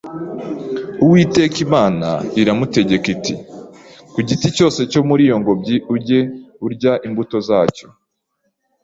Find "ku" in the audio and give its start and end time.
4.13-4.19